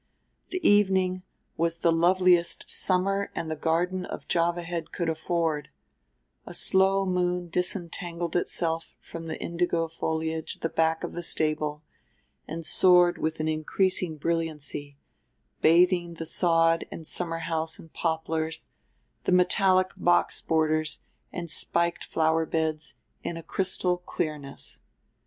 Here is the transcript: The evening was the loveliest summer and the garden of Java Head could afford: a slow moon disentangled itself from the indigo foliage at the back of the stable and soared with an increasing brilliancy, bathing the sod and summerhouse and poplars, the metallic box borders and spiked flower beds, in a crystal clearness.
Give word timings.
The 0.49 0.67
evening 0.67 1.21
was 1.57 1.77
the 1.77 1.91
loveliest 1.91 2.67
summer 2.67 3.29
and 3.35 3.51
the 3.51 3.55
garden 3.55 4.03
of 4.03 4.27
Java 4.27 4.63
Head 4.63 4.91
could 4.91 5.09
afford: 5.09 5.69
a 6.43 6.55
slow 6.55 7.05
moon 7.05 7.49
disentangled 7.49 8.35
itself 8.35 8.95
from 8.99 9.27
the 9.27 9.39
indigo 9.39 9.87
foliage 9.87 10.55
at 10.55 10.63
the 10.63 10.69
back 10.69 11.03
of 11.03 11.13
the 11.13 11.21
stable 11.21 11.83
and 12.47 12.65
soared 12.65 13.19
with 13.19 13.39
an 13.39 13.47
increasing 13.47 14.17
brilliancy, 14.17 14.97
bathing 15.61 16.15
the 16.15 16.25
sod 16.25 16.83
and 16.91 17.05
summerhouse 17.05 17.77
and 17.77 17.93
poplars, 17.93 18.69
the 19.25 19.31
metallic 19.31 19.91
box 19.95 20.41
borders 20.41 21.01
and 21.31 21.51
spiked 21.51 22.05
flower 22.05 22.47
beds, 22.47 22.95
in 23.23 23.37
a 23.37 23.43
crystal 23.43 23.97
clearness. 23.99 24.81